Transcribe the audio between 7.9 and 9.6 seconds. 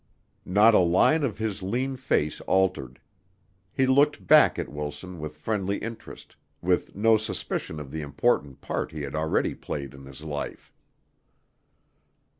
the important part he had already